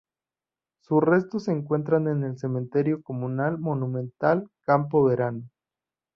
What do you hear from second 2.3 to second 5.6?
cementerio comunal monumental Campo Verano.